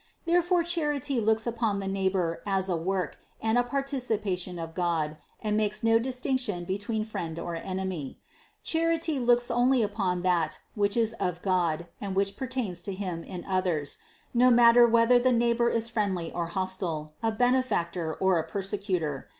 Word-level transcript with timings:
Therefore 0.25 0.63
charity 0.63 1.21
looks 1.21 1.45
upon 1.45 1.77
the 1.77 1.87
neighbor 1.87 2.41
as 2.43 2.69
a 2.69 2.75
work 2.75 3.19
and 3.39 3.55
a 3.55 3.61
participation 3.63 4.57
of 4.57 4.73
God 4.73 5.15
and 5.43 5.55
makes 5.55 5.83
no 5.83 5.99
distinction 5.99 6.63
between 6.63 7.05
friend 7.05 7.37
or 7.37 7.53
enemy. 7.55 8.19
Charity 8.63 9.19
looks 9.19 9.51
only 9.51 9.83
upon 9.83 10.23
that 10.23 10.59
which 10.73 10.97
is 10.97 11.13
of 11.19 11.43
God 11.43 11.85
and 12.01 12.15
which 12.15 12.35
pertains 12.35 12.81
to 12.81 12.93
Him 12.95 13.23
in 13.23 13.45
others, 13.45 13.99
no 14.33 14.49
matter 14.49 14.87
whether 14.87 15.19
the 15.19 15.31
neighbor 15.31 15.69
is 15.69 15.87
friend 15.87 16.13
THE 16.17 16.31
CONCEPTION 16.31 16.33
409 16.33 16.33
ly 16.33 16.49
or 16.49 16.49
hostile, 16.65 17.13
a 17.21 17.31
benefactor 17.31 18.15
or 18.15 18.39
a 18.39 18.43
persecutor. 18.43 19.29